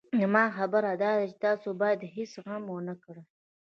زما 0.19 0.43
خبره 0.57 0.91
داده 1.01 1.23
چې 1.29 1.37
تاسو 1.45 1.67
بايد 1.81 2.01
هېڅ 2.15 2.31
غم 2.45 2.63
ونه 2.71 2.95
کړئ. 3.03 3.23